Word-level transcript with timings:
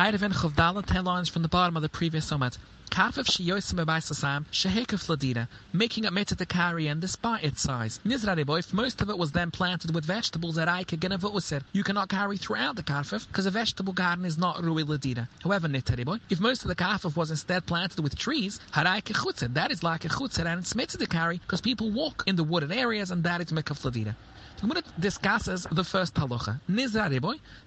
Eirevin 0.00 0.32
Chavdala, 0.32 0.82
10 0.82 1.04
lines 1.04 1.28
from 1.28 1.42
the 1.42 1.48
bottom 1.48 1.76
of 1.76 1.82
the 1.82 1.88
previous 1.90 2.24
summit. 2.24 2.56
Kafif 2.90 3.26
sheyosim 3.26 3.84
ebaisasam 3.84 4.46
shehekef 4.50 5.08
ladina, 5.08 5.46
making 5.74 6.04
it 6.04 6.12
meta 6.14 6.34
to 6.34 6.46
carry 6.46 6.86
in 6.86 7.00
despite 7.00 7.44
its 7.44 7.60
size. 7.60 8.00
Nizraribo, 8.06 8.58
if 8.58 8.72
most 8.72 9.02
of 9.02 9.10
it 9.10 9.18
was 9.18 9.32
then 9.32 9.50
planted 9.50 9.94
with 9.94 10.06
vegetables 10.06 10.56
at 10.56 10.68
Aika 10.68 10.98
Genevusir, 10.98 11.60
you 11.72 11.84
cannot 11.84 12.08
carry 12.08 12.38
throughout 12.38 12.76
the 12.76 12.82
kafif 12.82 13.26
because 13.26 13.44
a 13.44 13.50
vegetable 13.50 13.92
garden 13.92 14.24
is 14.24 14.38
not 14.38 14.64
rui 14.64 14.84
ladina. 14.84 15.28
However, 15.44 15.68
Nitaribo, 15.68 16.18
if 16.30 16.40
most 16.40 16.62
of 16.62 16.68
the 16.68 16.74
kafif 16.74 17.14
was 17.14 17.30
instead 17.30 17.66
planted 17.66 18.00
with 18.02 18.16
trees, 18.16 18.58
haraika 18.72 19.12
chutzir, 19.12 19.52
that 19.52 19.70
is 19.70 19.82
like 19.82 20.06
a 20.06 20.08
chutzir 20.08 20.46
and 20.46 20.60
it's 20.60 20.74
meta 20.74 20.96
to 20.96 21.06
carry 21.06 21.36
because 21.36 21.60
people 21.60 21.90
walk 21.90 22.24
in 22.26 22.36
the 22.36 22.44
wooded 22.44 22.72
areas 22.72 23.10
and 23.10 23.22
that 23.24 23.42
is 23.42 23.48
mekaf 23.48 23.82
ladina. 23.82 24.16
The 24.56 24.66
Gemara 24.66 24.82
discusses 24.98 25.64
the 25.70 25.84
first 25.84 26.14
halacha. 26.14 26.60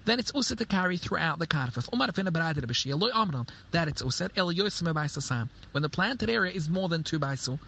Then 0.04 0.18
it's 0.18 0.32
used 0.34 0.58
to 0.58 0.64
carry 0.66 0.98
throughout 0.98 1.38
the 1.38 1.46
karfif. 1.46 1.88
Umar 1.92 2.10
loy. 2.98 3.44
That 3.70 3.88
it's 3.88 4.02
used 4.02 4.20
el 4.36 4.52
yosim 4.52 4.92
b'aisasam. 4.92 5.48
When 5.72 5.82
the 5.82 5.88
planted 5.88 6.28
area 6.28 6.52
is 6.52 6.68
more 6.68 6.90
than 6.90 7.02
two 7.02 7.18
baisu, 7.18 7.58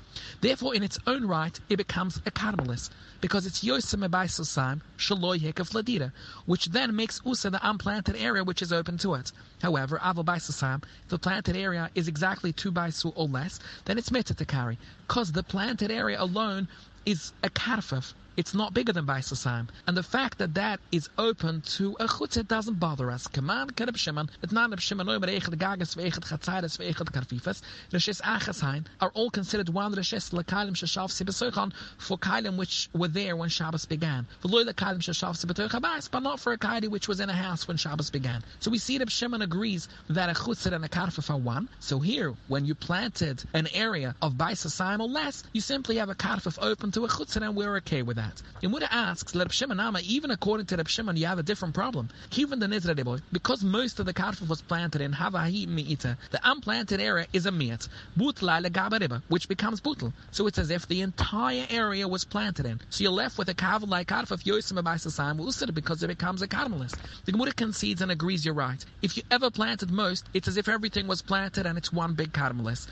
therefore 0.42 0.74
in 0.74 0.82
its 0.82 0.98
own 1.06 1.26
right 1.26 1.58
it 1.70 1.76
becomes 1.76 2.18
a 2.26 2.30
carmelis 2.30 2.90
because 3.22 3.46
it's 3.46 3.64
yosim 3.64 4.06
b'aisasam 4.06 4.82
shaloy 4.98 5.40
hekaf 5.40 5.72
ladira, 5.72 6.12
which 6.44 6.66
then 6.66 6.94
makes 6.94 7.22
usa 7.24 7.48
the 7.48 7.68
unplanted 7.68 8.16
area 8.16 8.44
which 8.44 8.60
is 8.60 8.70
open 8.70 8.98
to 8.98 9.14
it. 9.14 9.32
However, 9.62 9.98
avo 9.98 10.24
baisasam, 10.24 10.84
if 11.04 11.08
the 11.08 11.18
planted 11.18 11.56
area 11.56 11.90
is 11.94 12.06
exactly 12.06 12.52
two 12.52 12.70
baisu 12.70 13.12
or 13.16 13.26
less, 13.26 13.60
then 13.86 13.96
it's 13.96 14.12
meted 14.12 14.36
to 14.36 14.44
carry 14.44 14.78
because 15.08 15.32
the 15.32 15.42
planted 15.42 15.90
area 15.90 16.20
alone 16.20 16.68
is 17.06 17.32
a 17.42 17.48
karfif 17.48 18.12
it's 18.36 18.54
not 18.54 18.74
bigger 18.74 18.92
than 18.92 19.06
Baisasam. 19.06 19.68
And 19.86 19.96
the 19.96 20.02
fact 20.02 20.38
that 20.38 20.54
that 20.54 20.80
is 20.92 21.08
open 21.16 21.62
to 21.76 21.96
a 21.98 22.06
chutz, 22.06 22.36
doesn't 22.46 22.78
bother 22.78 23.10
us. 23.10 23.26
Kaman, 23.26 23.70
Kereb 23.70 23.96
Shimon, 23.96 24.28
it's 24.42 24.52
not 24.52 24.70
Reb 24.70 24.80
Shimon, 24.80 25.06
no, 25.06 25.18
Berechet 25.18 25.56
Gagas, 25.56 25.96
Veichet 25.96 26.24
Chatzaides, 26.24 26.76
Veichet 26.76 27.10
Karfifes, 27.10 27.62
Reshes 27.92 28.20
Achashain, 28.20 28.84
are 29.00 29.10
all 29.14 29.30
considered 29.30 29.68
one 29.68 29.94
Reshes 29.94 30.32
Lekalim 30.32 30.72
Shashav 30.72 31.10
Sibesochon 31.10 31.72
for 31.98 32.18
Kailim 32.18 32.56
which 32.56 32.88
were 32.92 33.08
there 33.08 33.36
when 33.36 33.48
Shabbos 33.48 33.86
began. 33.86 34.26
Loy 34.42 34.64
Lekalim 34.64 34.98
Shashav 34.98 35.36
Sibetoch 35.36 36.10
but 36.10 36.22
not 36.22 36.40
for 36.40 36.52
a 36.52 36.58
Kaili 36.58 36.88
which 36.88 37.08
was 37.08 37.20
in 37.20 37.30
a 37.30 37.34
house 37.34 37.66
when 37.66 37.76
Shabbos 37.76 38.10
began. 38.10 38.42
So 38.60 38.70
we 38.70 38.78
see 38.78 38.98
Reb 38.98 39.10
Shimon 39.10 39.42
agrees 39.42 39.88
that 40.08 40.28
a 40.28 40.34
chutz 40.34 40.66
and 40.66 40.84
a 40.84 40.88
karfif 40.88 41.30
are 41.30 41.38
one. 41.38 41.68
So 41.80 42.00
here, 42.00 42.34
when 42.48 42.66
you 42.66 42.74
planted 42.74 43.42
an 43.54 43.68
area 43.72 44.14
of 44.20 44.34
Baisasam 44.34 45.00
or 45.00 45.08
less, 45.08 45.42
you 45.52 45.60
simply 45.60 45.96
have 45.96 46.10
a 46.10 46.14
karfif 46.14 46.58
open 46.60 46.90
to 46.92 47.04
a 47.04 47.08
chutz 47.08 47.36
and 47.36 47.56
we're 47.56 47.76
okay 47.76 48.02
with 48.02 48.16
that 48.16 48.25
that. 48.26 48.42
Yemura 48.62 48.88
asks, 48.90 49.34
Reb 49.34 49.52
Shimon 49.52 49.76
Nama, 49.76 50.00
even 50.04 50.30
according 50.30 50.66
to 50.66 50.76
Reb 50.76 50.88
Shimon, 50.88 51.16
you 51.16 51.26
have 51.26 51.38
a 51.38 51.42
different 51.42 51.74
problem. 51.74 52.08
Even 52.36 52.58
the 52.58 52.66
Nizra 52.66 52.96
because 53.32 53.62
most 53.62 54.00
of 54.00 54.06
the 54.06 54.14
karfif 54.14 54.48
was 54.48 54.62
planted 54.62 55.00
in 55.00 55.12
Havahi 55.12 55.66
Mi'ita, 55.66 56.16
the 56.30 56.40
unplanted 56.42 57.00
area 57.00 57.26
is 57.32 57.46
a 57.46 57.50
mi'at, 57.52 57.88
butla 58.18 58.64
legabariba, 58.64 59.22
which 59.28 59.48
becomes 59.48 59.80
butel. 59.80 60.12
So 60.30 60.46
it's 60.46 60.58
as 60.58 60.70
if 60.70 60.86
the 60.88 61.02
entire 61.02 61.66
area 61.70 62.08
was 62.08 62.24
planted 62.24 62.66
in. 62.66 62.80
So 62.90 63.04
you're 63.04 63.12
left 63.12 63.38
with 63.38 63.48
a 63.48 63.54
kaval 63.54 63.88
like 63.88 64.08
karfif 64.08 64.44
yosim 64.44 64.80
abaisasam 64.82 65.38
usir 65.38 65.72
because 65.72 66.02
it 66.02 66.08
becomes 66.08 66.42
a 66.42 66.48
carmelist. 66.48 66.96
The 67.24 67.32
Gemara 67.32 67.52
concedes 67.52 68.00
and 68.00 68.10
agrees 68.10 68.44
you're 68.44 68.54
right. 68.54 68.84
If 69.02 69.16
you 69.16 69.22
ever 69.30 69.50
planted 69.50 69.90
most, 69.90 70.28
it's 70.34 70.48
as 70.48 70.56
if 70.56 70.68
everything 70.68 71.06
was 71.06 71.22
planted 71.22 71.66
and 71.66 71.78
it's 71.78 71.92
one 71.92 72.14
big 72.14 72.32
carmelist. 72.32 72.88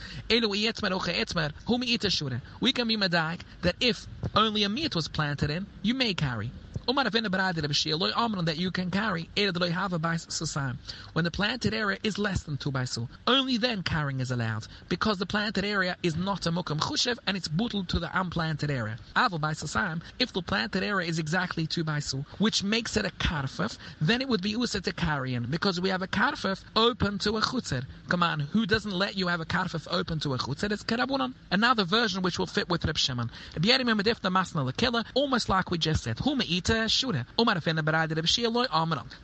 We 2.61 2.73
can 2.73 2.89
be 2.89 2.97
medaik 2.97 3.41
that 3.63 3.77
if 3.81 4.07
only 4.35 4.63
a 4.65 4.69
meat 4.69 4.95
was 4.95 5.09
planted, 5.09 5.24
planted 5.25 5.49
in, 5.51 5.67
you 5.83 5.95
may 5.95 6.13
carry. 6.13 6.51
Loy 6.87 7.03
that 8.43 8.57
you 8.59 8.71
can 8.71 8.91
carry 8.91 9.29
Ered 9.37 9.71
have 9.71 9.93
a 9.93 9.99
Sasam. 9.99 10.77
When 11.13 11.25
the 11.25 11.31
planted 11.31 11.73
area 11.73 11.99
is 12.03 12.19
less 12.19 12.43
than 12.43 12.57
two 12.57 12.71
baisu, 12.71 13.09
only 13.27 13.57
then 13.57 13.83
carrying 13.83 14.21
is 14.21 14.31
allowed, 14.31 14.67
because 14.89 15.19
the 15.19 15.27
planted 15.27 15.65
area 15.65 15.97
is 16.03 16.17
not 16.17 16.47
a 16.47 16.53
mukam 16.53 16.79
chushev 16.79 17.19
and 17.27 17.37
it's 17.37 17.49
bootled 17.49 17.89
to 17.89 17.99
the 17.99 18.11
unplanted 18.19 18.71
area. 18.71 18.97
If 19.17 20.33
the 20.33 20.43
planted 20.43 20.83
area 20.83 21.09
is 21.09 21.19
exactly 21.19 21.67
two 21.67 21.85
baisu, 21.85 22.25
which 22.39 22.63
makes 22.63 22.97
it 22.97 23.07
a 23.07 23.11
karfef, 23.11 23.79
then 24.01 24.21
it 24.21 24.29
would 24.29 24.43
be 24.43 24.51
usa 24.51 24.81
to 24.81 24.93
carry 24.93 25.35
in, 25.35 25.45
because 25.45 25.81
we 25.81 25.89
have 25.89 26.03
a 26.03 26.07
karfef 26.07 26.63
open 26.77 27.19
to 27.21 27.37
a 27.39 27.41
chutzer. 27.41 27.85
Come 28.09 28.23
on, 28.23 28.41
who 28.41 28.67
doesn't 28.67 28.93
let 28.93 29.17
you 29.17 29.29
have 29.29 29.41
a 29.41 29.47
karfef 29.47 29.87
open 29.91 30.21
to 30.21 30.35
a 30.35 30.39
chutzer? 30.39 30.71
It's 30.71 30.85
karabunan. 30.85 31.35
Another 31.51 31.85
version 31.85 32.23
which 32.23 32.39
will 32.39 32.47
fit 32.47 32.69
with 32.69 32.85
Reb 32.85 32.99
Shimon. 32.99 33.31
Almost 35.15 35.49
like 35.49 35.71
we 35.71 35.79
just 35.79 36.05
said. 36.05 36.17
Huma 36.19 36.45
shura. 36.75 37.25
Umar 37.39 37.55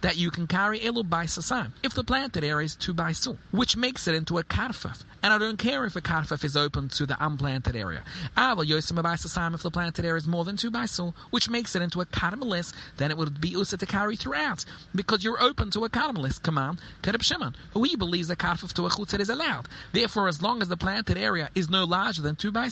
that 0.00 0.16
you 0.16 0.30
can 0.30 0.46
carry 0.46 0.80
elu 0.80 1.08
by 1.08 1.24
sasam 1.26 1.72
if 1.82 1.94
the 1.94 2.04
planted 2.04 2.44
area 2.44 2.64
is 2.64 2.76
two 2.76 2.94
by 2.94 3.12
which 3.50 3.76
makes 3.76 4.08
it 4.08 4.14
into 4.14 4.38
a 4.38 4.44
karfaf. 4.44 5.02
And 5.22 5.32
I 5.32 5.38
don't 5.38 5.58
care 5.58 5.84
if 5.84 5.96
a 5.96 6.00
karfaf 6.00 6.44
is 6.44 6.56
open 6.56 6.88
to 6.90 7.06
the 7.06 7.16
unplanted 7.24 7.76
area. 7.76 8.02
Aval 8.36 8.66
yosim 8.66 9.02
by 9.02 9.14
sasam 9.14 9.54
if 9.54 9.62
the 9.62 9.70
planted 9.70 10.04
area 10.04 10.16
is 10.16 10.26
more 10.26 10.44
than 10.44 10.56
two 10.56 10.70
by 10.70 10.86
which 11.30 11.48
makes 11.50 11.76
it 11.76 11.82
into 11.82 12.00
a 12.00 12.06
karmelis, 12.06 12.72
then 12.96 13.10
it 13.10 13.16
would 13.16 13.40
be 13.40 13.50
usa 13.50 13.76
to 13.76 13.86
carry 13.86 14.16
throughout 14.16 14.64
because 14.94 15.22
you're 15.22 15.42
open 15.42 15.70
to 15.70 15.84
a 15.84 15.90
karmelis 15.90 16.42
command. 16.42 16.80
Kereb 17.02 17.22
Shimon, 17.22 17.54
who 17.72 17.82
he 17.82 17.96
believes 17.96 18.28
the 18.28 18.36
karfaf 18.36 18.72
to 18.74 18.86
a 18.86 18.90
chutzet 18.90 19.20
is 19.20 19.28
allowed. 19.28 19.68
Therefore, 19.92 20.28
as 20.28 20.40
long 20.42 20.62
as 20.62 20.68
the 20.68 20.76
planted 20.76 21.18
area 21.18 21.50
is 21.54 21.68
no 21.68 21.84
larger 21.84 22.22
than 22.22 22.36
two 22.36 22.50
by 22.50 22.70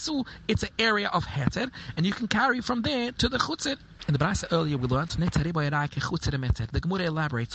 it's 0.49 0.63
an 0.63 0.69
area 0.79 1.09
of 1.09 1.27
heter, 1.27 1.71
and 1.97 2.07
you 2.07 2.13
can 2.13 2.29
carry 2.29 2.61
from 2.61 2.83
there 2.83 3.13
to 3.13 3.29
the 3.29 3.39
chutzet. 3.39 3.79
In 4.09 4.15
the 4.15 4.21
Brasa 4.21 4.47
earlier 4.51 4.79
we 4.79 4.89
learned 4.89 5.11
The 5.11 6.81
Gemara 6.81 7.09
elaborates. 7.09 7.55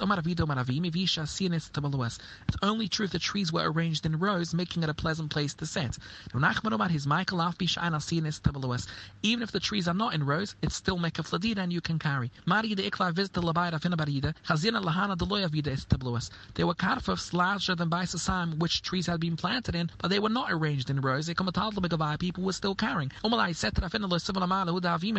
It's 2.48 2.58
only 2.62 2.88
true 2.88 3.06
if 3.06 3.12
the 3.12 3.18
trees 3.18 3.52
were 3.52 3.72
arranged 3.72 4.06
in 4.06 4.20
rows, 4.20 4.54
making 4.54 4.84
it 4.84 4.90
a 4.90 4.94
pleasant 4.94 5.32
place 5.32 5.56
to 5.56 5.66
sit. 5.66 5.98
Even 9.24 9.42
if 9.42 9.52
the 9.52 9.60
trees 9.60 9.88
are 9.88 9.96
not 9.96 10.14
in 10.14 10.24
rows, 10.24 10.54
it's 10.62 10.76
still 10.76 11.00
make 11.00 11.18
a 11.18 11.24
fladida 11.24 11.58
and 11.58 11.74
you 11.74 11.82
can 11.82 11.98
carry. 11.98 12.30
There 12.46 12.62
were 16.68 16.76
karfafs 16.76 17.34
larger 17.34 17.74
than 17.74 17.90
Baisasam, 17.90 18.60
which 18.60 18.84
trees 18.84 19.08
had 19.08 19.20
been 19.20 19.36
planted 19.36 19.74
in, 19.74 19.90
but 19.98 20.10
they 20.10 20.20
were 20.20 20.30
not 20.30 20.52
arranged 20.52 20.92
in 20.92 21.02
rows. 21.02 21.32
People 22.20 22.44
were 22.44 22.54
still 22.54 22.76
carrying. 22.76 23.12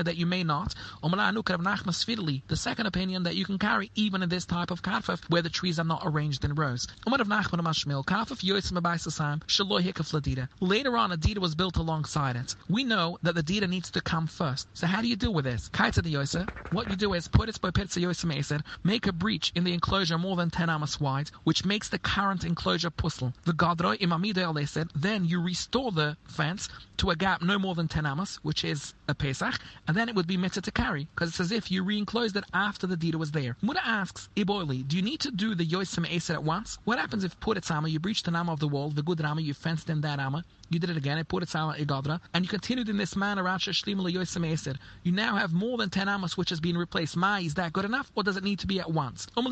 That 0.04 0.16
you 0.16 0.26
may 0.26 0.44
not. 0.44 0.74
The 1.24 2.56
second 2.56 2.86
opinion 2.86 3.22
that 3.22 3.34
you 3.34 3.46
can 3.46 3.58
carry 3.58 3.90
even 3.94 4.22
in 4.22 4.28
this 4.28 4.44
type 4.44 4.70
of 4.70 4.82
karfaf 4.82 5.22
where 5.30 5.40
the 5.40 5.48
trees 5.48 5.78
are 5.78 5.84
not 5.84 6.02
arranged 6.04 6.44
in 6.44 6.54
rows. 6.54 6.86
Later 10.60 10.96
on, 10.96 11.12
a 11.12 11.16
dita 11.16 11.40
was 11.40 11.54
built 11.54 11.76
alongside 11.78 12.36
it. 12.36 12.54
We 12.68 12.84
know 12.84 13.16
that 13.22 13.34
the 13.34 13.42
dita 13.42 13.66
needs 13.66 13.90
to 13.92 14.02
come 14.02 14.26
first. 14.26 14.68
So 14.74 14.86
how 14.86 15.00
do 15.00 15.08
you 15.08 15.16
deal 15.16 15.32
with 15.32 15.46
this? 15.46 15.70
What 16.70 16.88
you 16.88 16.96
do 16.96 17.12
is 17.12 17.28
put 17.28 17.48
it 17.48 17.60
by 17.60 17.70
said, 18.42 18.64
make 18.82 19.06
a 19.06 19.12
breach 19.12 19.52
in 19.54 19.64
the 19.64 19.72
enclosure 19.72 20.18
more 20.18 20.34
than 20.36 20.50
10 20.50 20.68
amas 20.68 20.98
wide, 20.98 21.30
which 21.44 21.64
makes 21.64 21.88
the 21.88 22.00
current 22.00 22.44
enclosure 22.44 22.90
puzzle. 22.90 23.32
The 23.44 23.52
gadro 23.52 23.96
imamidel 23.98 24.54
they 24.54 24.66
said, 24.66 24.88
then 24.94 25.24
you 25.24 25.40
restore 25.40 25.92
the 25.92 26.16
fence 26.26 26.68
to 26.96 27.10
a 27.10 27.16
gap 27.16 27.42
no 27.42 27.58
more 27.58 27.74
than 27.74 27.86
10 27.88 28.04
amas, 28.06 28.40
which 28.42 28.64
is 28.64 28.92
a 29.08 29.14
pesach, 29.14 29.54
and 29.86 29.96
then 29.96 30.08
it 30.08 30.14
would 30.14 30.26
be 30.26 30.36
mitzvah 30.36 30.62
to 30.62 30.72
carry 30.72 31.08
because 31.14 31.28
it's 31.28 31.40
as 31.40 31.52
if 31.52 31.70
you 31.70 31.84
re-enclosed 31.84 32.36
it 32.36 32.44
after 32.52 32.86
the 32.86 32.96
dita 32.96 33.16
was 33.16 33.30
there. 33.30 33.56
Muda 33.62 33.86
asks, 33.86 34.28
Iboili, 34.36 34.86
do 34.86 34.96
you 34.96 35.02
need 35.02 35.20
to 35.20 35.30
do 35.30 35.54
the 35.54 35.64
Yosem 35.64 36.06
Eser 36.06 36.34
at 36.34 36.42
once? 36.42 36.78
What 36.84 36.98
happens 36.98 37.22
if 37.22 37.38
Puretzama, 37.38 37.90
you 37.90 38.00
breach 38.00 38.24
the 38.24 38.32
Nama 38.32 38.52
of 38.52 38.60
the 38.60 38.68
wall, 38.68 38.90
the 38.90 39.02
good 39.02 39.22
Rama, 39.22 39.40
you 39.40 39.54
fenced 39.54 39.90
in 39.90 40.00
that 40.00 40.18
Rama, 40.18 40.44
you 40.70 40.78
did 40.78 40.90
it 40.90 40.96
again, 40.96 41.18
I 41.18 41.22
put 41.22 41.42
it 41.42 41.48
Puretzama 41.48 41.78
Igadra, 41.78 42.20
and 42.32 42.44
you 42.44 42.48
continued 42.48 42.88
in 42.88 42.96
this 42.96 43.16
manner, 43.16 43.42
You 45.02 45.12
now 45.12 45.36
have 45.36 45.52
more 45.52 45.78
than 45.78 45.90
10 45.90 46.08
Amos 46.08 46.36
which 46.36 46.50
has 46.50 46.60
been 46.60 46.76
replaced. 46.76 47.16
Ma, 47.16 47.36
is 47.36 47.54
that 47.54 47.72
good 47.72 47.84
enough, 47.84 48.10
or 48.14 48.22
does 48.22 48.36
it 48.36 48.44
need 48.44 48.58
to 48.60 48.66
be 48.66 48.80
at 48.80 48.90
once? 48.90 49.26
A 49.36 49.42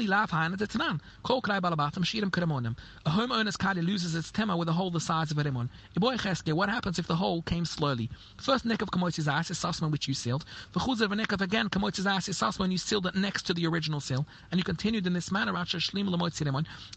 homeowner's 3.10 3.56
Kali 3.56 3.82
loses 3.82 4.14
its 4.14 4.30
tema 4.30 4.56
with 4.56 4.68
a 4.68 4.72
hole 4.72 4.90
the 4.90 5.00
size 5.00 5.30
of 5.30 5.38
a 5.38 5.44
rimon. 5.44 5.68
What 5.98 6.68
happens 6.68 6.98
if 6.98 7.06
the 7.06 7.16
hole 7.16 7.42
came 7.42 7.64
slowly? 7.64 8.10
First 8.38 8.64
neck 8.64 8.82
of 8.82 8.90
Kamoti's 8.90 9.28
ass 9.28 9.50
is 9.50 9.58
Sussman 9.58 9.90
which 9.90 10.08
you 10.08 10.14
sealed. 10.14 10.44
Of 10.74 11.12
a 11.12 11.16
neck 11.16 11.32
of 11.32 11.40
again 11.40 11.68
Kamoti's 11.68 12.06
ass 12.06 12.28
is 12.28 12.38
Sussman 12.38 12.70
you 12.72 12.78
sealed 12.78 13.06
it 13.06 13.14
next 13.14 13.42
to 13.44 13.54
the 13.54 13.66
original 13.66 14.00
seal, 14.00 14.26
and 14.50 14.58
you 14.58 14.64
continued 14.64 15.06
in 15.06 15.12
this 15.12 15.30
manner, 15.30 15.52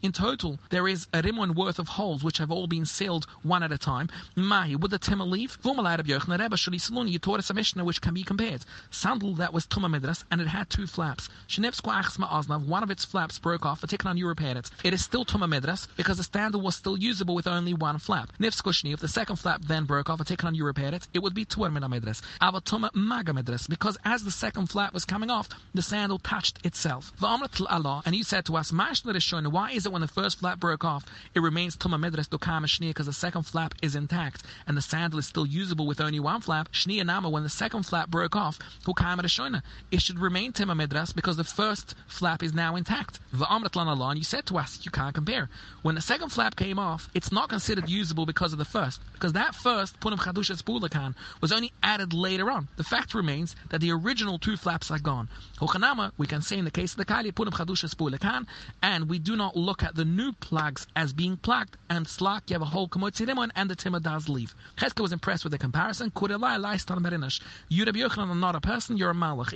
in 0.02 0.12
total, 0.12 0.60
there 0.70 0.88
is 0.88 1.08
a 1.14 1.22
rimon 1.22 1.56
worth 1.56 1.80
of 1.80 1.88
holes 1.88 2.24
which 2.24 2.38
have 2.38 2.52
all 2.52 2.68
been 2.68 2.86
sealed 2.86 3.26
one 3.44 3.64
at 3.64 3.72
a 3.72 3.78
time. 3.78 4.05
Time. 4.08 4.18
Mahi, 4.36 4.76
would 4.76 4.92
the 4.92 5.00
timah 5.00 5.28
leave? 5.28 5.58
Vumalai 5.62 5.98
Rabbi 5.98 6.10
Yochanan 6.10 6.40
Rebbe 6.40 6.56
Shali 6.56 6.76
Saluni, 6.76 7.12
you 7.12 7.20
taught 7.20 7.40
us 7.40 7.50
a 7.50 7.54
Mishnah 7.54 7.84
which 7.84 8.02
can 8.02 8.14
be 8.14 8.24
compared. 8.24 8.66
Sandal 8.92 9.36
that 9.36 9.54
was 9.54 9.66
Tuma 9.66 9.94
Midras 9.94 10.24
and 10.32 10.42
it 10.42 10.48
had 10.48 10.70
two 10.70 10.88
flaps. 10.88 11.30
Shnevsko 11.48 11.92
Achsma 11.94 12.30
Oznav, 12.30 12.66
one 12.66 12.84
of 12.84 12.92
its 12.92 13.06
flaps 13.06 13.40
broke 13.40 13.66
off, 13.66 13.82
taken 13.82 14.08
on 14.08 14.18
you 14.18 14.28
repaired 14.28 14.58
it. 14.58 14.70
It 14.84 14.94
is 14.94 15.04
still 15.04 15.26
Tuma 15.26 15.48
Midras 15.48 15.88
because 15.96 16.18
the 16.18 16.24
sandal 16.24 16.62
was 16.62 16.76
still 16.76 16.98
usable 16.98 17.36
with 17.36 17.48
only 17.48 17.74
one 17.74 17.98
flap. 17.98 18.32
Nivsko 18.40 18.72
Shni, 18.72 18.94
if 18.94 19.00
the 19.00 19.08
second 19.08 19.38
flap 19.38 19.62
then 19.64 19.86
broke 19.86 20.10
off, 20.10 20.24
taken 20.26 20.48
on 20.48 20.56
you 20.56 20.66
repaired 20.66 20.94
it, 20.94 21.08
it 21.14 21.20
would 21.20 21.34
be 21.34 21.46
Tuar 21.46 21.72
Mina 21.72 21.90
Midras. 21.90 22.22
Ava 22.42 22.62
Tuma 22.62 22.90
Maga 22.94 23.34
Midras, 23.34 23.68
because 23.70 23.98
as 24.06 24.24
the 24.24 24.32
second 24.32 24.68
flap 24.68 24.94
was 24.94 25.06
coming 25.06 25.30
off, 25.30 25.50
the 25.74 25.82
sandal 25.82 26.20
touched 26.20 26.66
itself. 26.66 27.12
Allah, 27.22 28.02
and 28.06 28.16
you 28.16 28.24
said 28.24 28.46
to 28.46 28.58
us, 28.58 28.72
why 28.72 29.72
is 29.72 29.86
it 29.86 29.92
when 29.92 30.02
the 30.02 30.08
first 30.08 30.40
flap 30.40 30.60
broke 30.60 30.84
off, 30.84 31.06
it 31.34 31.40
remains 31.40 31.76
Tuma 31.76 32.00
Midras 32.00 32.28
Dokama 32.30 32.66
Shnia 32.66 32.90
because 32.90 33.06
the 33.06 33.14
second 33.14 33.44
flap 33.44 33.74
is 33.82 33.95
intact 33.96 34.44
and 34.68 34.78
the 34.78 34.82
sandal 34.82 35.20
is 35.20 35.26
still 35.26 35.46
usable 35.46 35.88
with 35.88 36.02
only 36.02 36.20
one 36.20 36.42
flap? 36.42 36.72
Shnia 36.72 37.06
Nama, 37.06 37.30
when 37.30 37.44
the 37.44 37.50
second 37.50 37.84
flap 37.84 38.10
broke 38.10 38.36
off, 38.36 38.60
it 38.88 40.02
should 40.02 40.20
remain 40.20 40.54
Tima 40.54 40.76
Midras 40.76 41.16
because 41.16 41.38
the 41.38 41.44
first 41.44 41.96
flap 42.08 42.44
is 42.44 42.54
now 42.54 42.76
intact. 42.76 43.20
And 43.32 44.18
you 44.18 44.24
said 44.24 44.46
to 44.48 44.58
us, 44.58 44.80
you 44.84 44.92
can't 44.92 45.16
compare. 45.16 45.50
When 45.82 45.96
the 45.96 46.02
second 46.02 46.30
flap 46.30 46.56
came 46.56 46.80
off, 46.80 47.10
it's 47.14 47.32
not 47.32 47.50
considered 47.50 47.90
usable 47.90 48.26
because 48.26 48.52
of 48.54 48.60
the 48.60 48.66
first, 48.66 49.02
because 49.14 49.34
that 49.34 49.56
first 49.56 50.00
Punim 50.00 50.18
Chadushas 50.18 50.62
Bulakan 50.64 51.16
was 51.42 51.52
only 51.52 51.72
added 51.84 52.14
later 52.14 52.50
on. 52.52 52.68
The 52.78 52.84
fact 52.84 53.14
remains 53.14 53.56
that 53.70 53.82
the 53.82 53.92
original 53.92 54.40
two 54.40 54.58
flaps 54.58 54.92
are 54.92 55.00
gone. 55.00 55.30
Hochanama, 55.58 56.12
we 56.18 56.28
can 56.28 56.42
say 56.42 56.58
in 56.58 56.66
the 56.66 56.72
case 56.72 56.92
of 56.92 56.98
the 56.98 57.06
Kali 57.06 57.32
Punim 57.32 57.52
Chadushas 57.52 57.96
Bulakan, 57.96 58.48
and 58.82 59.10
we 59.10 59.20
do 59.20 59.36
not 59.36 59.56
look 59.56 59.84
at 59.84 59.96
the 59.96 60.06
new 60.06 60.34
plugs 60.34 60.88
as 60.96 61.14
being 61.14 61.38
plugged, 61.38 61.78
and 61.90 62.08
Slak, 62.08 62.50
you 62.50 62.56
have 62.56 62.62
a 62.62 62.66
whole 62.66 62.88
Kamotzirimon, 62.88 63.52
and 63.56 63.70
the 63.70 63.76
Timah 63.86 64.02
does 64.02 64.28
leave. 64.28 64.56
Cheska 64.78 65.02
was 65.02 65.12
impressed 65.12 65.44
with 65.44 65.52
the 65.52 65.60
comparison. 65.60 66.10
Kudelai 66.10 66.60
Laistan 66.60 67.00
Merinash. 67.00 67.40
You, 67.70 67.86
Rabbi 67.86 68.00
Yochanan, 68.00 68.32
are 68.32 68.36
not 68.36 68.56
a 68.56 68.62
person, 68.62 68.98
you're 68.98 69.12
a 69.12 69.14
Malach. 69.14 69.52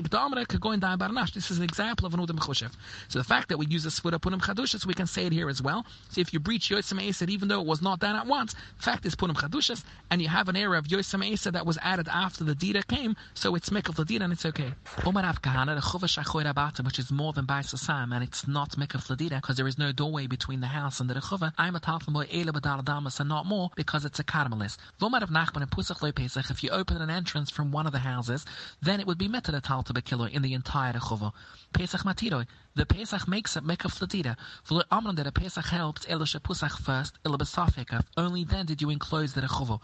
This 1.33 1.51
is 1.51 1.57
an 1.57 1.63
example 1.63 2.05
of 2.05 2.13
an 2.13 2.19
Udam 2.19 2.37
Choshev. 2.37 2.71
So 3.07 3.17
the 3.17 3.25
fact 3.25 3.49
that 3.49 3.57
we 3.57 3.65
use 3.65 3.83
the 3.83 3.89
Svura 3.89 4.19
Punim 4.19 4.39
Chadushas, 4.39 4.85
we 4.85 4.93
can 4.93 5.07
say 5.07 5.25
it 5.25 5.31
here 5.31 5.49
as 5.49 5.61
well. 5.61 5.85
So 6.09 6.21
if 6.21 6.31
you 6.31 6.39
breach 6.39 6.69
Yosem 6.69 7.01
Eser, 7.01 7.27
even 7.29 7.47
though 7.47 7.61
it 7.61 7.65
was 7.65 7.81
not 7.81 7.99
done 7.99 8.15
at 8.15 8.27
once, 8.27 8.53
the 8.77 8.83
fact 8.83 9.05
is 9.05 9.15
Punim 9.15 9.35
Chadushas, 9.35 9.83
and 10.11 10.21
you 10.21 10.27
have 10.27 10.47
an 10.47 10.55
era 10.55 10.77
of 10.77 10.85
Yosem 10.85 11.27
Eser 11.27 11.51
that 11.53 11.65
was 11.65 11.79
added 11.81 12.07
after 12.07 12.43
the 12.43 12.53
Dita 12.53 12.83
came, 12.83 13.15
so 13.33 13.55
it's 13.55 13.69
Mikkel 13.69 13.95
Ladina 13.95 14.25
and 14.25 14.33
it's 14.33 14.45
okay. 14.45 14.73
The 14.97 16.83
which 16.83 16.99
is 16.99 17.11
more 17.11 17.33
than 17.33 17.45
by 17.45 17.61
Sasam, 17.61 18.13
and 18.13 18.23
it's 18.23 18.47
not 18.47 18.71
Mikkel 18.71 19.01
Ladina 19.07 19.41
because 19.41 19.57
there 19.57 19.67
is 19.67 19.77
no 19.77 19.91
doorway 19.91 20.27
between 20.27 20.59
the 20.59 20.67
house 20.67 20.99
and 20.99 21.09
the 21.09 21.15
Rechuva. 21.15 21.51
I'm 21.57 21.75
a 21.75 21.79
Talfam 21.79 22.15
Ele 22.15 22.53
Badaladamas 22.53 23.19
and 23.19 23.29
not 23.29 23.45
more 23.45 23.71
because 23.75 24.05
it's 24.05 24.19
a 24.19 24.19
Karmelis. 24.24 24.77
Vomar 25.00 25.21
of 25.21 25.30
Nachman 25.30 25.62
and 25.62 25.71
Pusach 25.71 26.01
Loy 26.01 26.12
Pesach, 26.12 26.50
if 26.50 26.63
you 26.63 26.69
open 26.69 27.01
an 27.01 27.10
entrance 27.10 27.50
from 27.50 27.71
one 27.71 27.86
of 27.86 27.92
the 27.92 28.00
houses, 28.00 28.45
then 28.81 29.00
it 29.00 29.07
would 29.07 29.18
be 29.18 29.27
Metal 29.27 29.60
Talta 29.62 29.94
Bekilo 29.94 30.30
in 30.30 30.42
the 30.42 30.54
entire 30.54 30.94
Rechuva. 30.94 31.31
Pesach 31.74 32.01
Matiroi, 32.01 32.45
the 32.75 32.86
Pesach 32.86 33.27
makes 33.27 33.57
it 33.57 33.63
Mekaf 33.63 34.00
Ladida. 34.00 34.36
For 34.63 34.75
the 34.75 34.86
Amran 34.92 35.16
that 35.16 35.27
a 35.27 35.31
Pesach 35.31 35.66
helps 35.66 36.06
Elisha 36.07 36.39
Pusach 36.39 36.80
first, 36.80 37.18
Ilabasaf 37.25 37.75
Hekaf. 37.75 38.06
Only 38.16 38.44
then 38.44 38.66
did 38.66 38.81
you 38.81 38.89
enclose 38.89 39.33
the 39.33 39.42
Rechuva. 39.42 39.80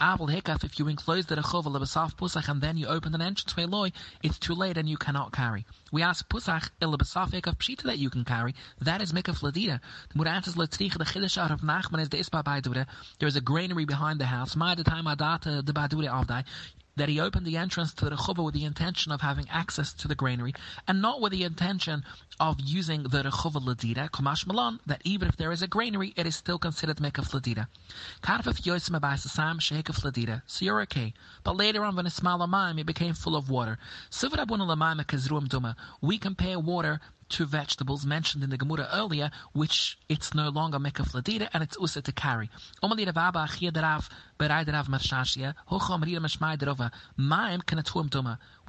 Abel 0.00 0.26
Hekaf, 0.26 0.64
if 0.64 0.78
you 0.78 0.88
enclose 0.88 1.26
the 1.26 1.36
Rechuva, 1.36 1.66
Ilabasaf 1.66 2.16
Pusach, 2.16 2.48
and 2.48 2.60
then 2.60 2.76
you 2.76 2.86
open 2.86 3.14
an 3.14 3.20
entrance 3.20 3.52
to 3.52 3.60
Eloi, 3.60 3.92
it's 4.22 4.38
too 4.38 4.54
late 4.54 4.78
and 4.78 4.88
you 4.88 4.96
cannot 4.96 5.32
carry. 5.32 5.64
We 5.92 6.02
ask 6.02 6.28
Pusach, 6.28 6.70
Ilabasaf 6.80 7.30
Hekaf 7.30 7.56
Pshita 7.56 7.82
that 7.82 7.98
you 7.98 8.10
can 8.10 8.24
carry. 8.24 8.54
That 8.80 9.00
is 9.00 9.12
Mekaf 9.12 9.40
Ladida. 9.40 9.80
The 10.12 10.18
Murantas 10.18 10.56
Latrich, 10.56 10.98
the 10.98 11.04
Chiddush 11.04 11.38
of 11.50 11.60
Nachman 11.60 12.00
is 12.00 12.08
the 12.08 12.18
Ispa 12.18 12.42
Baidure. 12.42 12.86
There 13.18 13.28
is 13.28 13.36
a 13.36 13.40
granary 13.40 13.79
behind 13.84 14.20
the 14.20 14.26
house. 14.26 14.54
That 16.96 17.08
he 17.08 17.20
opened 17.20 17.46
the 17.46 17.56
entrance 17.56 17.94
to 17.94 18.04
the 18.04 18.10
Rechuva 18.10 18.44
with 18.44 18.52
the 18.52 18.64
intention 18.64 19.12
of 19.12 19.20
having 19.20 19.48
access 19.48 19.92
to 19.94 20.08
the 20.08 20.16
granary, 20.16 20.54
and 20.86 21.00
not 21.00 21.20
with 21.20 21.32
the 21.32 21.44
intention 21.44 22.04
of 22.40 22.58
using 22.60 23.04
the 23.04 23.22
Rechuva 23.22 23.62
Ladida, 23.62 24.10
Kamash 24.10 24.44
Malan, 24.46 24.80
that 24.86 25.00
even 25.04 25.28
if 25.28 25.36
there 25.36 25.52
is 25.52 25.62
a 25.62 25.68
granary, 25.68 26.12
it 26.16 26.26
is 26.26 26.36
still 26.36 26.58
considered 26.58 26.96
Mekaf 26.98 27.30
Ladida. 27.30 27.68
So 30.46 30.64
you're 30.64 30.80
okay. 30.82 31.14
But 31.44 31.56
later 31.56 31.84
on, 31.84 31.96
when 31.96 32.06
it's 32.06 32.20
Malamaim, 32.20 32.78
it 32.80 32.86
became 32.86 33.14
full 33.14 33.36
of 33.36 33.48
water. 33.48 33.78
We 36.02 36.18
compare 36.18 36.58
water 36.58 37.00
to 37.30 37.46
vegetables 37.46 38.04
mentioned 38.04 38.44
in 38.44 38.50
the 38.50 38.56
Gemara 38.56 38.88
earlier, 38.92 39.30
which 39.52 39.98
it's 40.08 40.34
no 40.34 40.48
longer 40.48 40.78
mekaf 40.78 41.12
ladira 41.12 41.48
and 41.52 41.62
it's 41.62 41.76
usa 41.80 42.00
to 42.00 42.12
carry. 42.12 42.50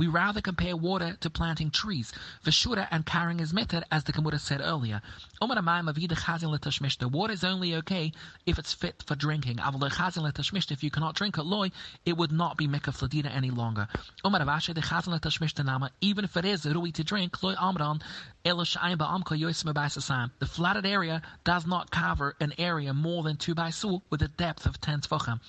We 0.01 0.07
rather 0.07 0.42
compare 0.42 0.75
water 0.75 1.15
to 1.19 1.30
planting 1.30 1.69
trees. 1.69 2.12
Veshura 2.44 2.88
and 2.89 3.06
carrying 3.06 3.39
is 3.39 3.53
meted, 3.53 3.83
as 3.92 4.03
the 4.03 4.12
Gemara 4.12 4.39
said 4.39 4.59
earlier. 4.59 5.00
The 5.39 7.09
water 7.12 7.33
is 7.33 7.44
only 7.44 7.75
okay 7.75 8.12
if 8.48 8.57
it's 8.57 8.74
fit 8.74 9.03
for 9.06 9.15
drinking. 9.15 9.59
If 9.59 10.83
you 10.83 10.89
cannot 10.89 11.13
drink 11.13 11.38
it, 11.38 11.44
loy, 11.44 11.69
it 12.03 12.18
would 12.18 12.31
not 12.31 12.57
be 12.57 12.68
mekaf 12.68 13.07
ladira 13.07 13.31
any 13.31 13.51
longer. 13.51 13.88
Even 16.01 16.25
if 16.25 16.36
it 16.36 16.45
is 16.45 16.65
rui 16.65 16.92
to 16.94 17.03
drink, 17.03 17.44
loy 17.44 17.53
amran, 17.62 18.01
the 18.44 20.48
flooded 20.48 20.86
area 20.88 21.21
does 21.44 21.68
not 21.68 21.92
cover 21.92 22.36
an 22.39 22.53
area 22.57 22.92
more 22.92 23.21
than 23.21 23.38
2 23.38 23.53
by 23.53 23.69
su 23.69 24.01
with 24.09 24.24
a 24.24 24.27
depth 24.30 24.65
of 24.65 24.81
10 24.81 25.01
tfachim. 25.01 25.39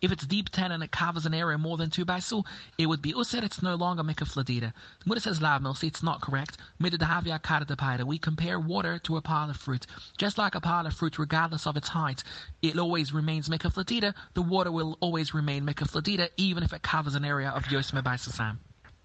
If 0.00 0.12
it's 0.12 0.26
deep 0.26 0.48
10 0.48 0.72
and 0.72 0.82
it 0.82 0.90
covers 0.90 1.26
an 1.26 1.34
area 1.34 1.58
more 1.58 1.76
than 1.76 1.90
2 1.90 2.06
by 2.06 2.21
su, 2.22 2.42
it 2.78 2.86
would 2.86 3.02
be 3.02 3.12
oh, 3.14 3.20
usir, 3.20 3.42
it's 3.42 3.62
no 3.62 3.74
longer 3.74 4.02
mikaf 4.02 4.34
ladida. 4.34 4.72
The 5.00 5.06
Muda 5.06 5.20
says 5.20 5.40
lavmil, 5.40 5.76
see 5.76 5.88
it's 5.88 6.02
not 6.02 6.20
correct. 6.20 6.56
We 6.80 8.18
compare 8.18 8.58
water 8.58 8.98
to 9.00 9.16
a 9.16 9.20
pile 9.20 9.50
of 9.50 9.56
fruit. 9.56 9.86
Just 10.16 10.38
like 10.38 10.54
a 10.54 10.60
pile 10.60 10.86
of 10.86 10.94
fruit, 10.94 11.18
regardless 11.18 11.66
of 11.66 11.76
its 11.76 11.88
height, 11.88 12.24
it 12.62 12.78
always 12.78 13.12
remains 13.12 13.48
mikaf 13.48 13.74
ladida, 13.74 14.14
the 14.34 14.42
water 14.42 14.72
will 14.72 14.96
always 15.00 15.34
remain 15.34 15.66
mikaf 15.66 15.92
ladida, 15.92 16.28
even 16.36 16.62
if 16.62 16.72
it 16.72 16.82
covers 16.82 17.14
an 17.14 17.24
area 17.24 17.50
of 17.50 17.64
yosma 17.64 18.02
by 18.02 18.14
sasam. 18.14 18.58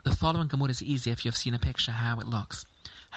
The 0.03 0.15
following 0.15 0.47
Gemara 0.47 0.69
is 0.69 0.81
easy 0.81 1.11
if 1.11 1.25
you've 1.25 1.35
seen 1.35 1.53
a 1.53 1.59
picture 1.59 1.91
how 1.91 2.19
it 2.19 2.27
looks. 2.27 2.65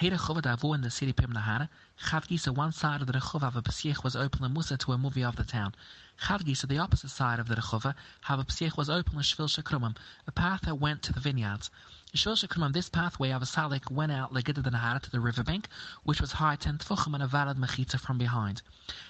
Here 0.01 0.13
Chova 0.13 0.41
Davo 0.41 0.75
in 0.75 0.81
the 0.81 0.91
city 0.91 1.13
Pim 1.13 1.35
Nahara, 1.35 1.69
Chavgisa 2.05 2.55
one 2.55 2.73
side 2.73 3.03
of 3.03 3.07
the 3.07 3.13
Rechova 3.13 3.55
of 3.55 3.65
Psiech 3.65 4.03
was 4.03 4.17
open 4.17 4.43
and 4.43 4.55
Musa 4.55 4.79
to 4.79 4.93
a 4.93 4.97
movie 4.97 5.23
of 5.23 5.37
the 5.37 5.45
town. 5.45 5.75
Chavgisa 6.23 6.67
the 6.67 6.79
opposite 6.79 7.11
side 7.11 7.39
of 7.39 7.49
the 7.49 7.57
Rechova, 7.57 7.95
have 8.23 8.39
a 8.39 8.51
Psiech 8.51 8.79
was 8.79 8.89
open 8.89 9.17
and 9.17 9.25
Shvil 9.25 9.51
Shakrumim, 9.51 9.95
a 10.27 10.33
path 10.33 10.63
that 10.63 10.77
went 10.77 11.03
to 11.03 11.13
the 11.13 11.21
vineyards. 11.21 11.71
Shvil 12.13 12.61
on 12.61 12.73
this 12.73 12.89
pathway 12.89 13.31
of 13.31 13.41
a 13.41 13.45
Salik 13.45 13.89
went 13.89 14.11
out 14.11 14.33
Legida 14.33 14.65
the 14.65 14.71
Nahara 14.71 15.01
to 15.01 15.11
the 15.13 15.21
riverbank, 15.21 15.69
which 16.03 16.21
was 16.21 16.33
high 16.33 16.57
ten 16.57 16.77
tfuchim 16.77 17.15
and 17.15 17.23
a 17.23 17.29
valid 17.29 17.57
mechitza 17.57 18.01
from 18.01 18.19
behind. 18.19 18.63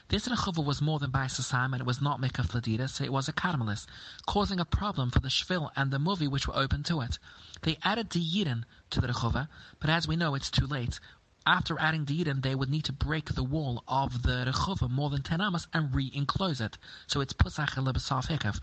This 0.08 0.28
Rechova 0.28 0.62
was 0.62 0.82
more 0.82 0.98
than 0.98 1.10
by 1.10 1.24
Sasam 1.24 1.72
and 1.72 1.80
it 1.80 1.86
was 1.86 2.02
not 2.02 2.20
Mikaf 2.20 2.48
Ladida, 2.48 2.90
so 2.90 3.02
it 3.02 3.10
was 3.10 3.26
a 3.26 3.32
Carmelis, 3.32 3.86
causing 4.26 4.60
a 4.60 4.66
problem 4.66 5.10
for 5.10 5.20
the 5.20 5.30
Shvil 5.30 5.70
and 5.76 5.90
the 5.90 5.98
movie 5.98 6.28
which 6.28 6.46
were 6.46 6.56
open 6.56 6.82
to 6.82 7.00
it. 7.00 7.18
They 7.62 7.78
added 7.82 8.10
the 8.10 8.20
Yidden 8.22 8.64
to 8.90 9.00
the 9.00 9.08
Rechova, 9.08 9.48
but 9.78 9.88
as 9.88 10.06
we 10.06 10.16
know, 10.16 10.34
it's 10.34 10.50
too 10.50 10.66
late. 10.66 11.00
After 11.46 11.80
adding 11.80 12.04
the 12.04 12.22
Yidden, 12.22 12.42
they 12.42 12.54
would 12.54 12.68
need 12.68 12.84
to 12.84 12.92
break 12.92 13.34
the 13.34 13.42
wall 13.42 13.82
of 13.88 14.22
the 14.22 14.44
Rechova 14.46 14.90
more 14.90 15.08
than 15.08 15.22
10 15.22 15.40
amas 15.40 15.66
and 15.72 15.94
re-enclose 15.94 16.60
it. 16.60 16.76
So 17.06 17.20
it's 17.20 17.32
Pusach 17.32 17.76
Elebesaf 17.76 18.28
Hekav. 18.28 18.60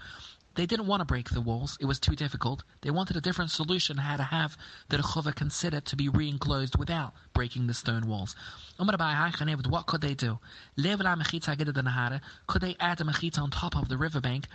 They 0.53 0.65
didn't 0.65 0.88
want 0.88 1.01
to 1.01 1.05
break 1.05 1.29
the 1.29 1.41
walls. 1.41 1.77
It 1.79 1.86
was 1.86 2.00
too 2.00 2.15
difficult. 2.15 2.63
They 2.81 2.89
wanted 2.89 3.15
a 3.15 3.22
different 3.22 3.51
solution 3.51 3.98
how 3.98 4.17
to 4.17 4.24
have 4.24 4.57
the 4.89 4.98
Rechova 4.98 5.36
considered 5.36 5.86
to 5.86 5.96
be 5.96 6.10
re-enclosed 6.10 6.77
without 6.77 7.13
breaking 7.34 7.67
the 7.67 7.74
stone 7.75 8.07
walls. 8.07 8.36
What 8.77 9.86
could 9.86 10.01
they 10.01 10.15
do? 10.15 10.39
Could 10.75 12.62
they 12.62 12.75
add 12.79 13.01
a 13.01 13.03
mechita 13.03 13.39
on 13.39 13.51
top 13.51 13.75
of 13.75 13.88
the 13.88 13.98
riverbank 13.98 14.48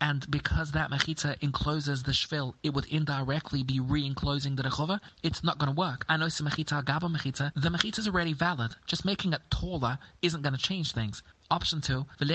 and 0.00 0.30
because 0.30 0.70
that 0.72 0.90
mechitza 0.90 1.36
encloses 1.42 2.04
the 2.04 2.12
shvil, 2.12 2.54
it 2.62 2.72
would 2.72 2.84
indirectly 2.86 3.64
be 3.64 3.80
re-enclosing 3.80 4.54
the 4.54 4.62
rechova. 4.62 5.00
It's 5.24 5.42
not 5.42 5.58
going 5.58 5.74
to 5.74 5.78
work. 5.78 6.04
I 6.08 6.16
know 6.16 6.28
some 6.28 6.46
mechitza, 6.46 6.84
gaba 6.84 7.08
mechitza. 7.08 7.52
The 7.56 7.68
mechitza 7.68 7.98
is 7.98 8.06
already 8.06 8.32
valid. 8.32 8.76
Just 8.86 9.04
making 9.04 9.32
it 9.32 9.42
taller 9.50 9.98
isn't 10.22 10.42
going 10.42 10.54
to 10.54 10.60
change 10.60 10.92
things. 10.92 11.24
Option 11.50 11.80
two, 11.80 12.06
where 12.18 12.26
the 12.28 12.34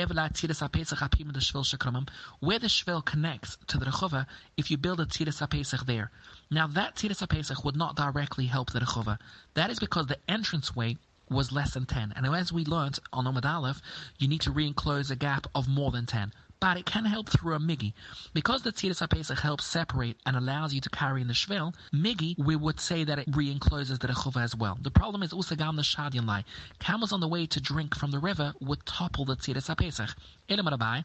shvil 2.68 3.06
connects 3.06 3.58
to 3.68 3.78
the 3.78 3.86
rechova, 3.86 4.26
if 4.58 4.70
you 4.70 4.78
build 4.78 5.00
a 5.00 5.06
tziris 5.06 5.42
apesach 5.42 5.86
there. 5.86 6.12
Now 6.52 6.68
that 6.68 6.96
tziris 6.96 7.22
apesach 7.22 7.64
would 7.64 7.78
not 7.78 7.96
directly 7.96 8.48
help 8.48 8.72
the 8.72 8.80
rechova. 8.80 9.20
That 9.54 9.70
is 9.70 9.80
because 9.80 10.08
the 10.08 10.18
entranceway 10.28 10.98
was 11.30 11.52
less 11.52 11.74
than 11.74 11.86
10. 11.86 12.14
And 12.16 12.26
as 12.26 12.52
we 12.52 12.66
learned 12.66 13.00
on 13.14 13.26
Omad 13.26 13.46
Aleph, 13.46 13.82
you 14.18 14.28
need 14.28 14.42
to 14.42 14.52
re-enclose 14.52 15.10
a 15.12 15.16
gap 15.16 15.48
of 15.56 15.68
more 15.68 15.92
than 15.92 16.06
10. 16.06 16.34
But 16.64 16.78
it 16.78 16.86
can 16.86 17.04
help 17.04 17.28
through 17.28 17.56
a 17.56 17.60
migi. 17.60 17.92
Because 18.34 18.62
the 18.62 18.72
Tziris 18.72 19.06
HaPesach 19.06 19.38
helps 19.38 19.66
separate 19.66 20.16
and 20.26 20.38
allows 20.38 20.74
you 20.74 20.80
to 20.80 20.90
carry 20.90 21.20
in 21.20 21.28
the 21.28 21.34
Shvel, 21.34 21.76
migi, 21.94 22.38
we 22.40 22.56
would 22.56 22.80
say 22.80 23.04
that 23.04 23.20
it 23.20 23.28
re-encloses 23.34 24.00
the 24.00 24.08
Rechova 24.08 24.42
as 24.42 24.56
well. 24.56 24.78
The 24.82 24.90
problem 24.90 25.24
is 25.24 25.34
Usagam 25.34 25.76
the 25.76 25.82
Shadyan 25.82 26.26
Lai. 26.26 26.46
Camels 26.80 27.12
on 27.12 27.20
the 27.20 27.28
way 27.28 27.46
to 27.48 27.60
drink 27.60 27.94
from 27.94 28.12
the 28.12 28.20
river 28.20 28.54
would 28.62 28.86
topple 28.86 29.26
the 29.26 29.36
Tziris 29.36 29.76
HaPesach. 29.76 30.16
Elam 30.48 31.04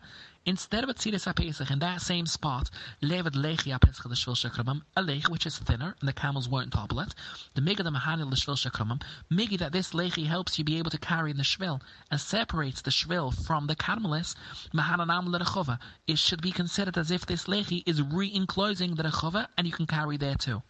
Instead 0.49 0.83
of 0.83 0.89
a 0.89 0.95
tziris 0.95 1.27
pesach 1.37 1.71
in 1.71 1.79
that 1.79 2.01
same 2.01 2.25
spot, 2.25 2.71
levad 3.03 3.35
lechi 3.35 3.65
the 3.65 4.15
shvil 4.15 4.35
shekramim, 4.35 4.81
a 4.97 5.03
lech 5.03 5.29
which 5.29 5.45
is 5.45 5.59
thinner 5.59 5.95
and 6.01 6.09
the 6.09 6.13
camels 6.15 6.49
weren't 6.49 6.73
topple 6.73 7.01
it. 7.01 7.15
The 7.53 7.61
mega 7.61 7.83
the 7.83 7.91
mahanil 7.91 8.31
the 8.31 8.37
shvil 8.37 8.57
shekramim, 8.57 9.03
migi 9.31 9.59
that 9.59 9.73
this 9.73 9.93
lechi 9.93 10.27
helps 10.27 10.59
you 10.59 10.65
be 10.65 10.79
able 10.79 10.91
to 10.91 10.97
carry 10.97 11.33
in 11.33 11.37
the 11.37 11.43
shvil 11.43 11.83
and 12.11 12.19
separates 12.19 12.81
the 12.81 12.91
shvil 12.91 13.35
from 13.47 13.67
the 13.67 13.77
camelis, 13.77 14.35
mahananam 14.73 15.27
lerechova. 15.29 15.79
It 16.07 16.19
should 16.19 16.41
be 16.41 16.51
considered 16.51 16.97
as 16.97 17.11
if 17.11 17.27
this 17.27 17.45
lechi 17.45 17.83
is 17.85 18.01
re-enclosing 18.01 18.95
the 18.95 19.03
rechova 19.03 19.49
and 19.59 19.67
you 19.67 19.75
can 19.75 19.87
carry 19.87 20.17
there 20.17 20.37
too. 20.37 20.63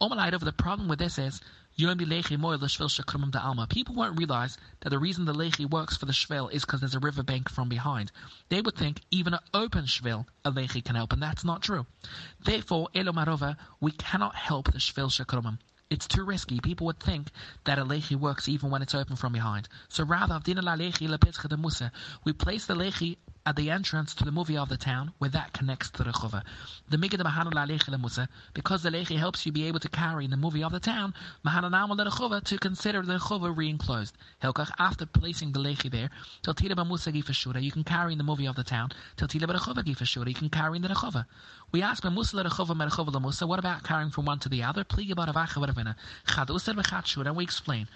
Omalaydov, 0.00 0.44
the 0.44 0.52
problem 0.52 0.86
with 0.86 1.00
this 1.00 1.18
is 1.18 1.40
People 1.78 1.94
won't 3.94 4.18
realize 4.18 4.58
that 4.80 4.90
the 4.90 4.98
reason 4.98 5.24
the 5.24 5.32
lechi 5.32 5.70
works 5.70 5.96
for 5.96 6.06
the 6.06 6.12
shvel 6.12 6.52
is 6.52 6.64
because 6.64 6.80
there's 6.80 6.96
a 6.96 6.98
riverbank 6.98 7.48
from 7.48 7.68
behind. 7.68 8.10
They 8.48 8.60
would 8.60 8.74
think 8.74 9.00
even 9.12 9.34
an 9.34 9.40
open 9.54 9.84
shvel 9.84 10.26
a 10.44 10.50
lechi 10.50 10.84
can 10.84 10.96
help, 10.96 11.12
and 11.12 11.22
that's 11.22 11.44
not 11.44 11.62
true. 11.62 11.86
Therefore, 12.44 12.88
elomarova, 12.96 13.56
we 13.80 13.92
cannot 13.92 14.34
help 14.34 14.72
the 14.72 14.78
shvel 14.78 15.08
shekrumim. 15.08 15.58
It's 15.88 16.08
too 16.08 16.24
risky. 16.24 16.58
People 16.58 16.86
would 16.86 16.98
think 16.98 17.28
that 17.64 17.78
a 17.78 17.84
lechi 17.84 18.16
works 18.16 18.48
even 18.48 18.70
when 18.70 18.82
it's 18.82 18.96
open 18.96 19.14
from 19.14 19.32
behind. 19.32 19.68
So 19.88 20.04
rather, 20.04 20.40
we 20.44 20.52
place 22.32 22.66
the 22.66 22.74
lechi 22.74 23.16
at 23.48 23.56
the 23.56 23.70
entrance 23.70 24.12
to 24.12 24.24
the 24.24 24.30
movie 24.30 24.58
of 24.58 24.68
the 24.68 24.76
town, 24.76 25.10
where 25.16 25.30
that 25.30 25.54
connects 25.54 25.88
to 25.88 26.04
the 26.04 26.10
chova. 26.10 26.42
The 26.90 26.98
migad 26.98 27.20
lechi 27.20 28.28
because 28.52 28.82
the 28.82 28.90
lechi 28.90 29.18
helps 29.18 29.46
you 29.46 29.52
be 29.52 29.64
able 29.64 29.80
to 29.80 29.88
carry 29.88 30.26
in 30.26 30.30
the 30.30 30.36
movie 30.36 30.62
of 30.62 30.70
the 30.70 30.78
town, 30.78 31.14
chova 31.46 32.44
to 32.44 32.58
consider 32.58 33.00
the 33.00 33.16
chova 33.16 33.56
re-enclosed. 33.56 34.14
Helkach, 34.42 34.70
after 34.78 35.06
placing 35.06 35.52
the 35.52 35.60
lechi 35.60 35.90
there, 35.90 36.10
tiltila 36.42 36.74
b'musa 36.74 37.10
gifashura, 37.10 37.62
you 37.62 37.72
can 37.72 37.84
carry 37.84 38.12
in 38.12 38.18
the 38.18 38.24
movie 38.24 38.44
of 38.44 38.54
the 38.54 38.64
town, 38.64 38.90
tiltila 39.16 39.48
b'rechova 39.48 39.82
gifashura, 39.82 40.28
you 40.28 40.34
can 40.34 40.50
carry 40.50 40.76
in 40.76 40.82
the 40.82 40.88
rechova. 40.88 41.24
We 41.72 41.80
ask 41.80 42.02
b'musa 42.02 42.34
l'rechova 42.34 42.76
merechova 42.76 43.14
l'musa, 43.14 43.48
what 43.48 43.58
about 43.58 43.82
carrying 43.82 44.10
from 44.10 44.26
one 44.26 44.40
to 44.40 44.50
the 44.50 44.62
other? 44.62 44.84
Pligi 44.84 45.14
baravacha 45.14 45.56
whatever. 45.56 45.96
Chad 46.26 46.48
usar 46.48 46.74
b'chat 46.74 47.04
shura, 47.04 47.28
and 47.28 47.36
we 47.36 47.44
explain. 47.44 47.88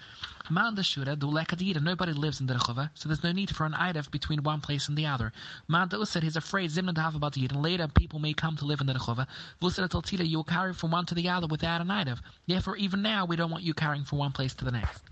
Man 0.49 0.75
the 0.75 0.81
shura 0.81 1.17
do 1.17 1.27
lekadira, 1.27 1.81
nobody 1.81 2.11
lives 2.11 2.41
in 2.41 2.47
the 2.47 2.55
rechova, 2.55 2.89
so 2.95 3.07
there's 3.07 3.23
no 3.23 3.31
need 3.31 3.55
for 3.55 3.65
an 3.65 3.73
idav 3.73 4.11
between 4.11 4.43
one 4.43 4.59
place 4.59 4.87
and 4.89 4.97
the 4.97 5.05
other. 5.05 5.31
Man 5.67 5.89
said 6.05 6.23
he's 6.23 6.37
afraid 6.37 6.71
Zimna 6.71 6.95
to 6.95 7.01
have 7.01 7.15
about 7.15 7.35
Yid, 7.35 7.51
and 7.51 7.61
later 7.61 7.87
people 7.89 8.19
may 8.19 8.33
come 8.33 8.55
to 8.57 8.65
live 8.65 8.79
in 8.79 8.87
the 8.87 8.93
Rechova. 8.93 9.27
Vusra 9.61 9.89
Tila, 9.89 10.25
you 10.27 10.37
will 10.37 10.43
carry 10.45 10.73
from 10.73 10.91
one 10.91 11.05
to 11.05 11.15
the 11.15 11.27
other 11.27 11.47
without 11.47 11.81
an 11.81 11.91
item. 11.91 12.19
Therefore, 12.47 12.77
even 12.77 13.01
now, 13.01 13.25
we 13.25 13.35
don't 13.35 13.51
want 13.51 13.63
you 13.63 13.73
carrying 13.73 14.05
from 14.05 14.19
one 14.19 14.31
place 14.31 14.53
to 14.55 14.65
the 14.65 14.71
next. 14.71 15.03